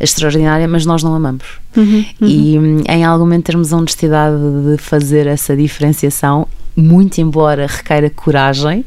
extraordinária, 0.00 0.66
mas 0.66 0.84
nós 0.84 1.02
não 1.02 1.14
amamos. 1.14 1.61
Uhum, 1.76 2.04
uhum. 2.20 2.28
E 2.28 2.56
em 2.88 3.04
algum 3.04 3.24
momento 3.24 3.44
termos 3.44 3.72
a 3.72 3.76
honestidade 3.76 4.36
de 4.36 4.76
fazer 4.76 5.26
essa 5.26 5.56
diferenciação 5.56 6.46
muito 6.76 7.20
embora 7.20 7.66
requeira 7.66 8.10
coragem 8.10 8.84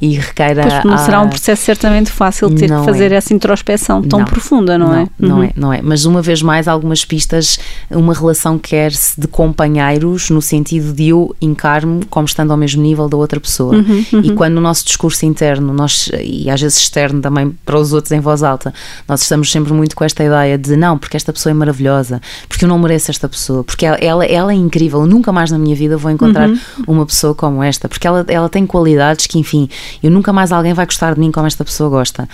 e 0.00 0.14
requeira. 0.14 0.62
Pois 0.62 0.84
não 0.84 0.94
a... 0.94 0.98
será 0.98 1.20
um 1.20 1.28
processo 1.28 1.62
certamente 1.62 2.10
fácil 2.10 2.50
ter 2.54 2.68
não 2.68 2.80
que 2.80 2.86
fazer 2.86 3.12
é. 3.12 3.16
essa 3.16 3.32
introspeção 3.32 4.02
tão 4.02 4.20
não. 4.20 4.26
profunda, 4.26 4.76
não, 4.76 4.88
não 4.88 4.94
é? 4.94 5.08
Não 5.18 5.36
uhum. 5.36 5.42
é, 5.42 5.52
não 5.56 5.72
é. 5.72 5.80
Mas 5.82 6.04
uma 6.04 6.22
vez 6.22 6.42
mais, 6.42 6.68
algumas 6.68 7.04
pistas, 7.04 7.58
uma 7.90 8.14
relação 8.14 8.58
quer-se 8.58 9.20
de 9.20 9.26
companheiros, 9.26 10.30
no 10.30 10.42
sentido 10.42 10.92
de 10.92 11.08
eu 11.08 11.34
encar-me 11.40 12.04
como 12.06 12.26
estando 12.26 12.50
ao 12.50 12.56
mesmo 12.56 12.82
nível 12.82 13.08
da 13.08 13.16
outra 13.16 13.40
pessoa. 13.40 13.74
Uhum, 13.74 14.04
uhum. 14.12 14.20
E 14.20 14.32
quando 14.32 14.54
no 14.54 14.60
nosso 14.60 14.84
discurso 14.84 15.24
interno, 15.26 15.72
nós, 15.72 16.10
e 16.22 16.50
às 16.50 16.60
vezes 16.60 16.78
externo 16.78 17.20
também 17.20 17.54
para 17.64 17.78
os 17.78 17.92
outros 17.92 18.12
em 18.12 18.20
voz 18.20 18.42
alta, 18.42 18.72
nós 19.06 19.22
estamos 19.22 19.50
sempre 19.50 19.72
muito 19.72 19.94
com 19.94 20.04
esta 20.04 20.24
ideia 20.24 20.58
de 20.58 20.76
não, 20.76 20.98
porque 20.98 21.16
esta 21.16 21.32
pessoa 21.32 21.50
é 21.50 21.54
maravilhosa, 21.54 22.20
porque 22.48 22.64
eu 22.64 22.68
não 22.68 22.78
mereço 22.78 23.10
esta 23.10 23.28
pessoa, 23.28 23.64
porque 23.64 23.86
ela, 23.86 23.96
ela, 23.96 24.24
ela 24.24 24.52
é 24.52 24.56
incrível, 24.56 25.00
eu 25.00 25.06
nunca 25.06 25.32
mais 25.32 25.50
na 25.50 25.58
minha 25.58 25.74
vida 25.74 25.96
vou 25.96 26.10
encontrar 26.10 26.48
uhum. 26.48 26.58
uma 26.86 27.06
pessoa 27.06 27.27
pessoa 27.28 27.34
como 27.34 27.62
esta, 27.62 27.88
porque 27.88 28.06
ela, 28.06 28.24
ela 28.28 28.48
tem 28.48 28.66
qualidades 28.66 29.26
que, 29.26 29.38
enfim, 29.38 29.68
eu 30.02 30.10
nunca 30.10 30.32
mais 30.32 30.52
alguém 30.52 30.72
vai 30.72 30.86
gostar 30.86 31.14
de 31.14 31.20
mim 31.20 31.30
como 31.30 31.46
esta 31.46 31.64
pessoa 31.64 31.90
gosta. 31.90 32.28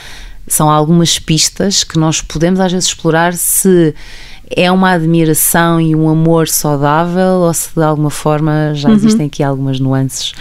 São 0.47 0.71
algumas 0.71 1.19
pistas 1.19 1.85
que 1.85 1.99
nós 1.99 2.21
podemos 2.21 2.61
às 2.61 2.73
vezes 2.73 2.89
explorar 2.89 3.35
se 3.35 3.95
é 4.51 4.71
uma 4.71 4.93
admiração 4.93 5.81
e 5.81 5.95
um 5.95 6.09
amor 6.09 6.49
saudável 6.49 7.41
ou 7.41 7.55
se 7.55 7.75
de 7.75 7.83
alguma 7.83 8.11
forma 8.11 8.73
já 8.75 8.89
uhum. 8.89 8.95
existem 8.95 9.27
aqui 9.27 9.43
algumas 9.43 9.81
nuances 9.81 10.33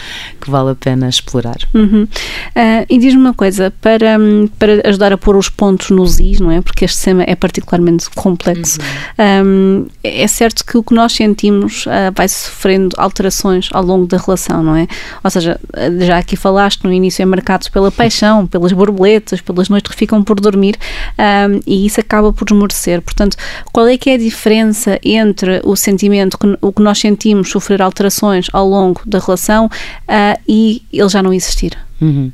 que 0.42 0.50
vale 0.50 0.72
a 0.72 0.76
pena 0.76 1.08
explorar. 1.08 1.58
Uhum. 1.74 2.04
Uh, 2.04 2.86
e 2.90 3.00
diz-me 3.00 3.22
uma 3.22 3.34
coisa, 3.34 3.72
para, 3.82 4.18
para 4.60 4.88
ajudar 4.88 5.14
a 5.14 5.18
pôr 5.18 5.38
os 5.38 5.50
pontos 5.50 5.90
nos 5.90 6.20
is, 6.20 6.40
não 6.40 6.52
é? 6.52 6.62
Porque 6.62 6.86
este 6.86 7.02
tema 7.02 7.24
é 7.26 7.36
particularmente 7.36 8.10
complexo. 8.10 8.80
Uhum. 9.18 9.48
Um, 9.48 9.88
é 10.04 10.28
certo 10.28 10.66
que 10.66 10.78
o 10.78 10.84
que 10.84 10.94
nós 10.94 11.14
sentimos 11.14 11.86
uh, 11.86 12.12
vai 12.14 12.28
sofrendo 12.28 12.96
alterações 12.98 13.70
ao 13.72 13.84
longo 13.84 14.06
da 14.06 14.18
relação, 14.18 14.62
não 14.62 14.76
é? 14.76 14.88
Ou 15.24 15.30
seja, 15.30 15.60
já 16.02 16.18
aqui 16.18 16.36
falaste, 16.36 16.84
no 16.84 16.92
início 16.92 17.24
é 17.24 17.26
marcado 17.26 17.72
pela 17.72 17.92
paixão, 17.92 18.46
pelas 18.46 18.74
borboletas, 18.74 19.40
pelas 19.40 19.70
noites 19.70 19.93
que 19.94 20.00
ficam 20.00 20.24
por 20.24 20.40
dormir 20.40 20.78
um, 21.18 21.60
e 21.66 21.86
isso 21.86 22.00
acaba 22.00 22.34
por 22.34 22.48
esmorecer. 22.50 23.02
Portanto, 23.02 23.38
qual 23.72 23.88
é 23.88 23.98
que 23.98 24.10
é 24.10 24.16
a 24.16 24.18
diferença 24.18 25.00
entre 25.04 25.62
o 25.64 25.76
sentimento, 25.76 26.38
que, 26.38 26.58
o 26.62 26.72
que 26.72 26.82
nós 26.82 27.00
sentimos 27.00 27.50
sofrer 27.50 27.82
alterações 27.82 28.48
ao 28.52 28.68
longo 28.68 29.02
da 29.06 29.20
relação 29.20 29.66
uh, 29.66 30.42
e 30.48 30.82
ele 30.92 31.10
já 31.10 31.22
não 31.22 31.34
existir? 31.34 31.78
Uhum. 32.02 32.32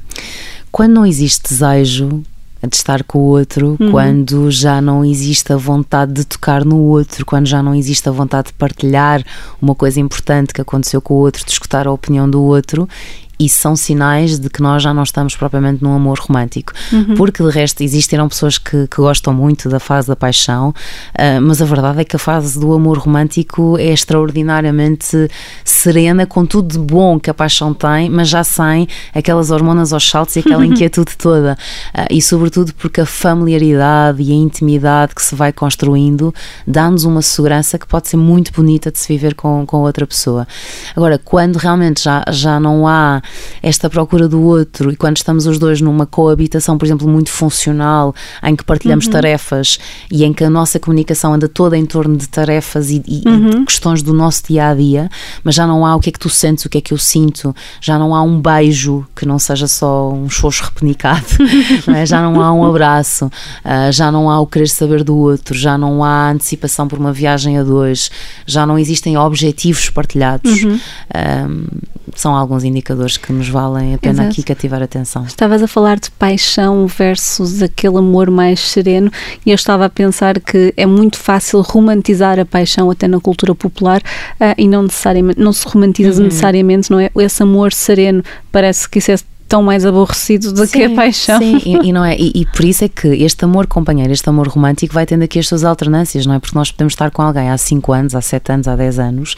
Quando 0.72 0.94
não 0.94 1.06
existe 1.06 1.50
desejo, 1.50 2.24
de 2.68 2.76
estar 2.76 3.04
com 3.04 3.20
o 3.20 3.22
outro, 3.22 3.78
uhum. 3.80 3.92
quando 3.92 4.52
já 4.52 4.82
não 4.82 5.06
existe 5.06 5.54
a 5.54 5.56
vontade 5.56 6.12
de 6.12 6.26
tocar 6.26 6.66
no 6.66 6.78
outro, 6.78 7.26
quando 7.26 7.48
já 7.48 7.64
não 7.64 7.74
existe 7.74 8.10
a 8.10 8.12
vontade 8.12 8.48
de 8.48 8.54
partilhar 8.54 9.24
uma 9.62 9.74
coisa 9.74 10.00
importante 10.00 10.54
que 10.54 10.60
aconteceu 10.60 11.02
com 11.02 11.14
o 11.14 11.18
outro, 11.18 11.46
de 11.46 11.52
escutar 11.52 11.88
a 11.88 11.92
opinião 11.92 12.30
do 12.30 12.42
outro 12.42 12.88
e 13.40 13.48
são 13.48 13.74
sinais 13.74 14.38
de 14.38 14.50
que 14.50 14.62
nós 14.62 14.84
já 14.84 14.94
não 14.94 15.04
estamos 15.04 15.34
propriamente 15.34 15.82
num 15.82 15.94
amor 15.94 16.20
romântico. 16.20 16.74
Uhum. 16.92 17.16
Porque 17.16 17.42
de 17.42 17.50
resto 17.50 17.82
existiram 17.82 18.28
pessoas 18.28 18.58
que, 18.58 18.86
que, 18.88 18.98
gostam 18.98 19.34
muito 19.34 19.70
da 19.70 19.80
fase 19.80 20.10
da 20.10 20.16
paixão, 20.16 20.70
uh, 20.70 21.42
mas 21.42 21.62
a 21.62 21.66
verdade 21.66 22.02
é 22.02 22.04
que 22.04 22.18
a 22.18 22.20
fase 22.20 22.60
do 22.60 22.74
amor 22.74 22.98
romântico 22.98 23.78
é 23.78 23.94
extraordinariamente 23.94 25.30
serena, 25.64 26.26
com 26.26 26.46
tudo 26.46 26.74
de 26.74 26.80
bom 26.80 27.18
que 27.18 27.30
a 27.30 27.34
paixão 27.34 27.74
tem, 27.74 28.10
mas 28.10 28.28
já 28.28 28.44
sem 28.44 28.88
aquelas 29.16 29.52
hormonas 29.52 29.94
aos 29.94 30.08
saltos 30.10 30.36
e 30.36 30.40
aquela 30.40 30.66
inquietude 30.68 31.16
toda. 31.16 31.58
Uh, 31.98 32.08
e 32.12 32.22
sobretudo 32.22 32.74
porque 32.74 33.00
a 33.00 33.06
familiaridade 33.06 34.22
e 34.22 34.34
a 34.34 34.36
intimidade 34.36 35.16
que 35.16 35.22
se 35.22 35.34
vai 35.34 35.54
construindo 35.54 36.34
dá-nos 36.68 37.06
uma 37.06 37.22
segurança 37.22 37.80
que 37.80 37.88
pode 37.88 38.10
ser 38.10 38.18
muito 38.18 38.52
bonita 38.52 38.92
de 38.92 39.00
se 39.00 39.08
viver 39.08 39.34
com, 39.34 39.66
com 39.66 39.78
outra 39.78 40.06
pessoa. 40.06 40.46
Agora, 40.94 41.18
quando 41.18 41.56
realmente 41.56 42.04
já, 42.04 42.26
já 42.30 42.60
não 42.60 42.86
há 42.86 43.22
esta 43.62 43.90
procura 43.90 44.28
do 44.28 44.42
outro 44.42 44.92
e 44.92 44.96
quando 44.96 45.18
estamos 45.18 45.46
os 45.46 45.58
dois 45.58 45.82
numa 45.82 46.06
coabitação, 46.06 46.78
por 46.78 46.86
exemplo, 46.86 47.08
muito 47.08 47.30
funcional, 47.30 48.14
em 48.44 48.56
que 48.56 48.64
partilhamos 48.64 49.06
uhum. 49.06 49.12
tarefas 49.12 49.80
e 50.12 50.24
em 50.24 50.34
que 50.34 50.44
a 50.44 50.50
nossa 50.50 50.80
comunicação 50.80 51.34
anda 51.34 51.48
toda 51.48 51.78
em 51.78 51.86
torno 51.86 52.18
de 52.18 52.28
tarefas 52.28 52.90
e, 52.90 53.04
e, 53.08 53.24
uhum. 53.28 53.66
questões 53.66 54.02
do 54.02 54.14
nosso 54.14 54.44
dia 54.48 54.70
a 54.70 54.74
dia, 54.74 55.10
mas 55.44 55.56
já 55.56 55.66
não 55.66 55.86
há 55.86 55.96
o 55.96 56.00
que 56.00 56.10
é 56.10 56.12
que 56.12 56.20
tu 56.20 56.30
sentes, 56.30 56.66
o 56.66 56.70
que 56.70 56.78
é 56.78 56.82
que 56.82 56.94
eu 56.94 56.98
sinto, 56.98 57.56
já 57.82 57.98
não 57.98 58.16
há 58.16 58.22
um 58.22 58.40
beijo 58.40 59.06
que 59.16 59.26
não 59.26 59.40
seja 59.40 59.68
só 59.68 60.12
um 60.12 60.30
xoxo 60.30 60.64
repenicado, 60.64 61.26
não 61.88 61.96
é? 61.96 62.06
já 62.06 62.22
não 62.22 62.42
há 62.42 62.54
um 62.54 62.66
abraço, 62.66 63.26
uh, 63.26 63.92
já 63.92 64.12
não 64.12 64.30
há 64.30 64.40
o 64.40 64.48
querer 64.48 64.70
saber 64.70 65.04
do 65.04 65.16
outro, 65.16 65.58
já 65.58 65.78
não 65.78 66.04
há 66.04 66.32
antecipação 66.32 66.88
por 66.88 67.00
uma 67.00 67.12
viagem 67.12 67.58
a 67.58 67.64
dois, 67.64 68.10
já 68.46 68.66
não 68.66 68.78
existem 68.78 69.18
objetivos 69.18 69.90
partilhados. 69.90 70.64
Uhum. 70.64 70.80
Um, 71.16 71.66
são 72.16 72.36
alguns 72.36 72.64
indicadores 72.64 73.18
que 73.20 73.32
nos 73.34 73.50
valem 73.50 73.96
a 73.96 73.98
pena 73.98 74.24
Exato. 74.24 74.30
aqui 74.30 74.44
cativar 74.44 74.82
a 74.82 74.86
atenção. 74.86 75.26
Estavas 75.26 75.62
a 75.62 75.68
falar 75.68 76.00
de 76.00 76.10
paixão 76.12 76.88
versus 76.88 77.62
aquele 77.62 77.98
amor 77.98 78.30
mais 78.32 78.60
sereno 78.60 79.12
e 79.46 79.52
eu 79.52 79.56
estava 79.56 79.86
a 79.86 79.90
pensar 79.90 80.40
que 80.40 80.74
é 80.76 80.86
muito 80.86 81.18
fácil 81.18 81.62
romantizar 81.62 82.40
a 82.40 82.46
paixão 82.46 82.90
até 82.90 83.08
na 83.08 83.20
cultura 83.20 83.54
popular 83.54 84.02
uh, 84.02 84.56
e 84.58 84.68
não 84.68 84.84
necessariamente, 84.84 85.40
não 85.40 85.54
se 85.54 85.68
romantiza 85.68 86.20
uhum. 86.20 86.26
necessariamente, 86.26 86.92
não 86.92 87.00
é? 87.00 87.10
Esse 87.18 87.44
amor 87.44 87.74
sereno, 87.74 88.24
parece 88.52 88.90
que 88.90 89.00
isso 89.00 89.12
é 89.12 89.18
tão 89.50 89.64
mais 89.64 89.84
aborrecido 89.84 90.54
do 90.54 90.68
sim, 90.68 90.72
que 90.72 90.84
a 90.84 90.90
paixão. 90.92 91.40
Sim, 91.40 91.60
e, 91.66 91.90
e 91.90 91.92
não 91.92 92.06
é? 92.06 92.16
E, 92.16 92.32
e, 92.36 92.46
por 92.46 92.64
isso 92.64 92.86
é 92.86 92.88
que 92.88 93.08
este 93.08 93.44
amor 93.44 93.66
companheiro, 93.66 94.14
este 94.14 94.30
amor 94.30 94.48
romântico 94.48 94.94
vai 94.94 95.08
tendo 95.08 95.24
aqui 95.24 95.40
as 95.40 95.48
suas 95.48 95.64
alternâncias, 95.64 96.28
não 96.28 96.36
é? 96.36 96.40
Porque 96.40 96.56
nós 96.56 96.72
podemos 96.72 96.94
estar 96.94 97.10
com 97.10 97.24
alguém 97.24 97.50
há 97.50 97.58
5 97.58 97.92
anos, 97.92 98.16
há 98.16 98.22
7 98.22 98.52
anos, 98.52 98.68
há 98.68 98.76
10 98.76 99.00
anos 99.00 99.36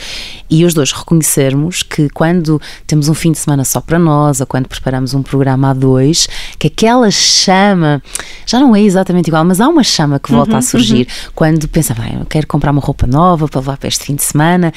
e 0.49 0.65
os 0.65 0.73
dois 0.73 0.91
reconhecermos 0.91 1.81
que 1.81 2.09
quando 2.09 2.61
temos 2.85 3.07
um 3.07 3.13
fim 3.13 3.31
de 3.31 3.39
semana 3.39 3.63
só 3.63 3.79
para 3.79 3.97
nós 3.97 4.41
ou 4.41 4.45
quando 4.45 4.67
preparamos 4.67 5.13
um 5.13 5.23
programa 5.23 5.69
a 5.69 5.73
dois, 5.73 6.27
que 6.59 6.67
aquela 6.67 7.09
chama 7.09 8.03
já 8.45 8.59
não 8.59 8.75
é 8.75 8.81
exatamente 8.81 9.29
igual, 9.29 9.45
mas 9.45 9.61
há 9.61 9.69
uma 9.69 9.83
chama 9.83 10.19
que 10.19 10.29
volta 10.29 10.51
uhum, 10.51 10.57
a 10.57 10.61
surgir 10.61 11.07
uhum. 11.07 11.31
quando 11.33 11.67
pensa, 11.69 11.93
bem, 11.93 12.17
eu 12.19 12.25
quero 12.25 12.45
comprar 12.47 12.71
uma 12.71 12.81
roupa 12.81 13.07
nova 13.07 13.47
para 13.47 13.61
levar 13.61 13.77
para 13.77 13.87
este 13.87 14.03
fim 14.03 14.15
de 14.15 14.23
semana 14.23 14.73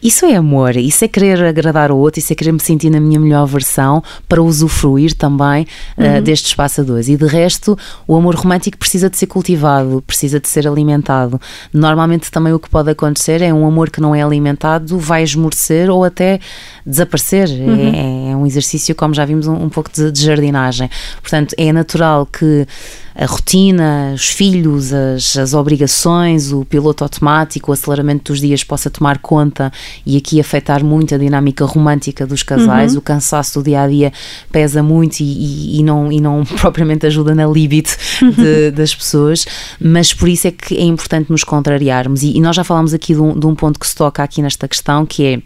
isso 0.00 0.24
é 0.24 0.36
amor, 0.36 0.76
isso 0.76 1.04
é 1.04 1.08
querer 1.08 1.42
agradar 1.42 1.90
o 1.90 1.96
outro, 1.96 2.20
isso 2.20 2.32
é 2.32 2.36
querer 2.36 2.52
me 2.52 2.60
sentir 2.60 2.88
na 2.88 3.00
minha 3.00 3.18
melhor 3.18 3.44
versão 3.46 4.00
para 4.28 4.40
usufruir 4.40 4.77
também 5.14 5.66
uh, 5.96 6.02
uhum. 6.02 6.22
deste 6.22 6.46
espaço 6.46 6.80
a 6.80 6.84
dois. 6.84 7.08
E 7.08 7.16
de 7.16 7.26
resto, 7.26 7.76
o 8.06 8.16
amor 8.16 8.34
romântico 8.34 8.76
precisa 8.76 9.10
de 9.10 9.16
ser 9.16 9.26
cultivado, 9.26 10.02
precisa 10.06 10.40
de 10.40 10.48
ser 10.48 10.66
alimentado. 10.66 11.40
Normalmente 11.72 12.30
também 12.30 12.52
o 12.52 12.58
que 12.58 12.68
pode 12.68 12.90
acontecer 12.90 13.42
é 13.42 13.52
um 13.52 13.66
amor 13.66 13.90
que 13.90 14.00
não 14.00 14.14
é 14.14 14.22
alimentado, 14.22 14.98
vai 14.98 15.22
esmorecer 15.22 15.90
ou 15.90 16.04
até 16.04 16.40
desaparecer. 16.88 17.48
Uhum. 17.48 18.28
É, 18.28 18.30
é, 18.32 18.36
um 18.36 18.46
exercício, 18.46 18.94
como 18.94 19.12
já 19.14 19.24
vimos, 19.24 19.46
um, 19.46 19.54
um 19.54 19.68
pouco 19.68 19.90
de, 19.92 20.10
de 20.10 20.24
jardinagem. 20.24 20.90
Portanto, 21.20 21.54
é 21.58 21.72
natural 21.72 22.26
que 22.26 22.66
a 23.14 23.26
rotina, 23.26 24.12
os 24.14 24.28
filhos, 24.28 24.92
as, 24.92 25.36
as 25.36 25.52
obrigações, 25.52 26.52
o 26.52 26.64
piloto 26.64 27.02
automático, 27.02 27.70
o 27.70 27.74
aceleramento 27.74 28.32
dos 28.32 28.40
dias 28.40 28.62
possa 28.62 28.88
tomar 28.88 29.18
conta 29.18 29.72
e 30.06 30.16
aqui 30.16 30.40
afetar 30.40 30.84
muito 30.84 31.14
a 31.16 31.18
dinâmica 31.18 31.64
romântica 31.64 32.24
dos 32.24 32.44
casais. 32.44 32.92
Uhum. 32.92 33.00
O 33.00 33.02
cansaço 33.02 33.58
do 33.58 33.64
dia 33.64 33.82
a 33.82 33.88
dia 33.88 34.12
pesa 34.52 34.84
muito 34.84 35.18
e, 35.18 35.24
e, 35.24 35.80
e, 35.80 35.82
não, 35.82 36.12
e 36.12 36.20
não 36.20 36.44
propriamente 36.60 37.06
ajuda 37.06 37.34
na 37.34 37.46
libido 37.46 37.90
de, 38.36 38.70
das 38.72 38.94
pessoas, 38.94 39.44
mas 39.80 40.14
por 40.14 40.28
isso 40.28 40.46
é 40.46 40.52
que 40.52 40.76
é 40.76 40.84
importante 40.84 41.30
nos 41.30 41.42
contrariarmos. 41.42 42.22
E, 42.22 42.36
e 42.36 42.40
nós 42.40 42.54
já 42.54 42.62
falámos 42.62 42.94
aqui 42.94 43.14
de 43.14 43.20
um, 43.20 43.36
de 43.36 43.46
um 43.46 43.54
ponto 43.54 43.80
que 43.80 43.86
se 43.86 43.96
toca 43.96 44.22
aqui 44.22 44.40
nesta 44.40 44.68
questão, 44.68 45.04
que 45.04 45.26
é 45.26 45.42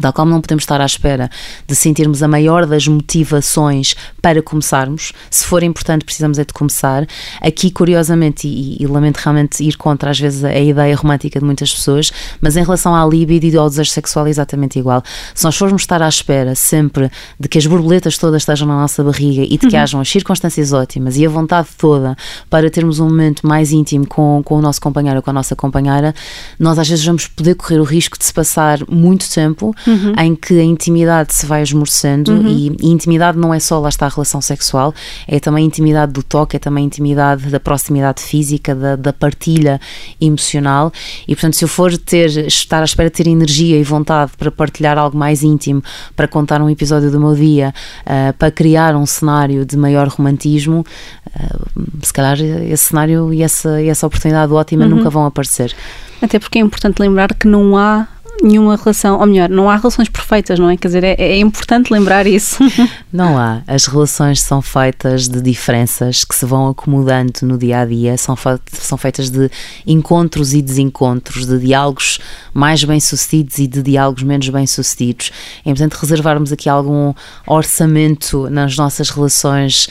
Tal 0.00 0.12
como 0.12 0.30
não 0.30 0.40
podemos 0.40 0.62
estar 0.62 0.80
à 0.80 0.86
espera 0.86 1.30
de 1.66 1.74
sentirmos 1.74 2.22
a 2.22 2.28
maior 2.28 2.66
das 2.66 2.86
motivações 2.86 3.94
para 4.20 4.42
começarmos, 4.42 5.12
se 5.30 5.44
for 5.44 5.62
importante, 5.62 6.04
precisamos 6.04 6.38
é 6.38 6.44
de 6.44 6.52
começar. 6.52 7.06
Aqui, 7.40 7.70
curiosamente, 7.70 8.46
e, 8.48 8.82
e 8.82 8.86
lamento 8.86 9.18
realmente 9.18 9.62
ir 9.62 9.76
contra 9.76 10.10
às 10.10 10.18
vezes 10.18 10.44
a 10.44 10.58
ideia 10.58 10.94
romântica 10.96 11.38
de 11.38 11.44
muitas 11.44 11.72
pessoas, 11.72 12.12
mas 12.40 12.56
em 12.56 12.62
relação 12.62 12.94
à 12.94 13.04
libido 13.06 13.46
e 13.46 13.56
ao 13.56 13.68
desejo 13.68 13.90
sexual 13.90 14.26
é 14.26 14.30
exatamente 14.30 14.78
igual. 14.78 15.02
Se 15.34 15.44
nós 15.44 15.56
formos 15.56 15.82
estar 15.82 16.02
à 16.02 16.08
espera 16.08 16.54
sempre 16.54 17.10
de 17.38 17.48
que 17.48 17.58
as 17.58 17.66
borboletas 17.66 18.18
todas 18.18 18.42
estejam 18.42 18.66
na 18.66 18.74
nossa 18.74 19.02
barriga 19.02 19.42
e 19.42 19.58
de 19.58 19.58
que 19.58 19.76
uhum. 19.76 19.82
hajam 19.82 20.00
as 20.00 20.08
circunstâncias 20.08 20.72
ótimas 20.72 21.16
e 21.16 21.26
a 21.26 21.28
vontade 21.28 21.68
toda 21.76 22.16
para 22.48 22.70
termos 22.70 22.98
um 22.98 23.08
momento 23.08 23.46
mais 23.46 23.72
íntimo 23.72 24.06
com, 24.06 24.42
com 24.44 24.56
o 24.56 24.62
nosso 24.62 24.80
companheiro 24.80 25.18
ou 25.18 25.22
com 25.22 25.30
a 25.30 25.32
nossa 25.32 25.54
companheira, 25.56 26.14
nós 26.58 26.78
às 26.78 26.88
vezes 26.88 27.04
vamos 27.04 27.26
poder 27.26 27.54
correr 27.54 27.80
o 27.80 27.84
risco 27.84 28.18
de 28.18 28.24
se 28.24 28.32
passar 28.32 28.78
muito 28.88 29.28
tempo 29.30 29.74
uhum. 29.86 30.12
em 30.18 30.34
que 30.34 30.58
a 30.58 30.62
intimidade 30.62 31.34
se 31.34 31.46
vai 31.46 31.62
esmorecendo 31.62 32.32
uhum. 32.32 32.48
e, 32.48 32.76
e, 32.80 32.88
intimidade 32.88 33.38
não 33.38 33.52
é 33.52 33.60
só 33.60 33.78
lá 33.78 33.88
está 33.88 34.06
a 34.06 34.08
relação 34.08 34.40
sexual, 34.40 34.94
é 35.26 35.38
também 35.40 35.64
a 35.64 35.66
intimidade 35.66 36.12
do 36.12 36.22
toque, 36.22 36.56
é 36.56 36.58
também 36.58 36.84
a 36.84 36.86
intimidade 36.86 37.50
da 37.50 37.60
proximidade 37.60 38.22
física, 38.22 38.74
da, 38.74 38.96
da 38.96 39.12
partilha 39.12 39.80
emocional 40.20 40.92
e 41.26 41.34
portanto 41.34 41.54
se 41.54 41.64
eu 41.64 41.68
for 41.68 41.96
ter, 41.96 42.28
estar 42.46 42.80
à 42.80 42.84
espera 42.84 43.08
de 43.08 43.16
ter 43.16 43.26
energia 43.26 43.78
e 43.78 43.82
vontade 43.82 44.32
para 44.36 44.50
partilhar 44.50 44.98
algo 44.98 45.16
mais 45.16 45.42
íntimo, 45.42 45.82
para 46.16 46.28
contar 46.28 46.60
um 46.60 46.70
episódio 46.70 47.10
do 47.10 47.20
meu 47.20 47.34
dia, 47.34 47.74
uh, 48.02 48.32
para 48.38 48.50
criar 48.50 48.96
um 48.96 49.06
cenário 49.06 49.64
de 49.64 49.76
maior 49.76 50.08
romantismo, 50.08 50.84
uh, 51.26 51.82
se 52.02 52.12
calhar 52.12 52.38
esse 52.40 52.84
cenário 52.84 53.32
e 53.32 53.42
essa, 53.42 53.80
e 53.80 53.88
essa 53.88 54.06
oportunidade 54.06 54.52
ótima 54.52 54.84
uhum. 54.84 54.90
nunca 54.90 55.10
vão 55.10 55.24
aparecer. 55.24 55.74
Até 56.20 56.38
porque 56.38 56.58
é 56.58 56.62
importante 56.62 57.00
lembrar 57.00 57.34
que 57.34 57.46
não 57.46 57.76
há 57.76 58.08
nenhuma 58.42 58.76
relação, 58.76 59.18
ou 59.18 59.26
melhor, 59.26 59.48
não 59.48 59.70
há 59.70 59.76
relações 59.76 60.08
perfeitas, 60.08 60.58
não 60.58 60.68
é? 60.68 60.76
Quer 60.76 60.88
dizer, 60.88 61.04
é, 61.04 61.14
é 61.18 61.38
importante 61.38 61.92
lembrar 61.92 62.26
isso. 62.26 62.58
Não 63.12 63.38
há. 63.38 63.62
As 63.66 63.86
relações 63.86 64.42
são 64.42 64.60
feitas 64.60 65.28
de 65.28 65.40
diferenças 65.40 66.24
que 66.24 66.34
se 66.34 66.44
vão 66.44 66.68
acomodando 66.68 67.32
no 67.42 67.56
dia 67.56 67.80
a 67.80 67.84
dia, 67.84 68.16
são, 68.18 68.36
são 68.72 68.98
feitas 68.98 69.30
de 69.30 69.48
encontros 69.86 70.52
e 70.52 70.60
desencontros, 70.60 71.46
de 71.46 71.58
diálogos 71.58 72.18
mais 72.52 72.82
bem-sucedidos 72.82 73.58
e 73.58 73.66
de 73.66 73.82
diálogos 73.82 74.24
menos 74.24 74.48
bem-sucedidos. 74.48 75.30
É 75.64 75.70
importante 75.70 76.00
reservarmos 76.00 76.50
aqui 76.50 76.68
algum 76.68 77.14
orçamento 77.46 78.50
nas 78.50 78.76
nossas 78.76 79.10
relações 79.10 79.88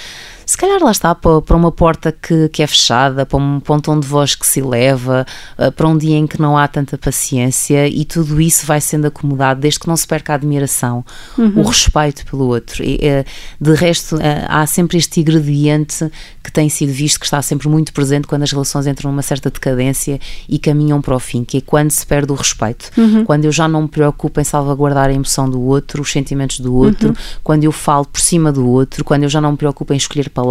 se 0.54 0.58
calhar 0.58 0.84
lá 0.84 0.92
está, 0.92 1.16
para, 1.16 1.58
uma 1.58 1.72
porta 1.72 2.12
que, 2.12 2.48
que 2.50 2.62
é 2.62 2.68
fechada, 2.68 3.26
para 3.26 3.40
um, 3.40 3.60
para 3.60 3.74
um 3.74 3.80
tom 3.80 4.00
de 4.00 4.08
voz 4.08 4.36
que 4.36 4.46
se 4.46 4.60
eleva, 4.60 5.26
uh, 5.58 5.72
para 5.72 5.88
um 5.88 5.98
dia 5.98 6.16
em 6.16 6.28
que 6.28 6.40
não 6.40 6.56
há 6.56 6.68
tanta 6.68 6.96
paciência 6.96 7.88
e 7.88 8.06
tudo 8.06 8.40
isso 8.40 8.64
vai 8.64 8.80
sendo 8.80 9.08
acomodado 9.08 9.62
desde 9.62 9.80
que 9.80 9.88
não 9.88 9.98
se 9.98 10.06
perca 10.06 10.32
a 10.32 10.36
admiração, 10.36 11.04
uhum. 11.40 11.54
o 11.60 11.64
respeito 11.64 12.24
pelo 12.28 12.46
outro. 12.46 12.84
E, 12.84 12.98
uh, 12.98 13.26
de 13.60 13.74
resto, 13.74 14.16
uh, 14.18 14.20
há 14.48 14.68
sempre 14.68 15.00
este 15.00 15.22
ingrediente 15.22 16.08
que 16.44 16.52
tem 16.52 16.70
sido 16.70 16.94
visto 16.94 17.20
que 17.20 17.26
está 17.26 17.42
sempre 17.42 17.68
muito 17.68 17.92
presente 17.92 18.28
quando 18.28 18.44
as 18.44 18.52
relações 18.52 18.86
entram 18.86 19.10
numa 19.10 19.24
certa 19.24 19.50
decadência 19.50 20.20
e 20.48 20.60
caminham 20.60 21.02
para 21.02 21.16
o 21.16 21.20
fim, 21.20 21.44
que 21.44 21.58
é 21.58 21.62
quando 21.62 21.90
se 21.90 22.06
perde 22.06 22.32
o 22.32 22.36
respeito, 22.36 22.92
uhum. 22.96 23.26
quando 23.26 23.46
eu 23.46 23.52
já 23.52 23.68
não 23.68 23.82
me 23.82 23.88
preocupo 23.88 24.40
em 24.40 24.44
salvaguardar 24.44 25.10
a 25.10 25.14
emoção 25.14 25.50
do 25.50 25.60
outro, 25.60 26.04
os 26.04 26.12
sentimentos 26.12 26.60
do 26.60 26.76
outro, 26.76 27.10
uhum. 27.10 27.16
quando 27.44 27.64
eu 27.64 27.72
falo 27.72 28.06
por 28.06 28.22
cima 28.22 28.52
do 28.52 28.70
outro, 28.70 29.04
quando 29.04 29.24
eu 29.24 29.30
já 29.30 29.42
não 29.42 29.54
me 29.54 29.58
preocupo 29.58 29.94
em 29.94 29.98
escolher 29.98 30.30
palavras, 30.30 30.43